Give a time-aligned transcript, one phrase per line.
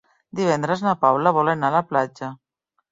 [0.39, 2.35] Divendres na Paula vol anar a la platja.